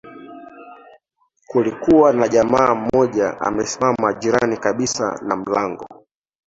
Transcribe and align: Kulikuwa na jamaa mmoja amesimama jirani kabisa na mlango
Kulikuwa 1.49 2.13
na 2.13 2.27
jamaa 2.27 2.75
mmoja 2.75 3.41
amesimama 3.41 4.13
jirani 4.13 4.57
kabisa 4.57 5.19
na 5.23 5.35
mlango 5.35 6.05